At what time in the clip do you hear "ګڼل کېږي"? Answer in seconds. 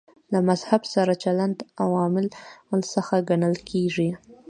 3.29-4.09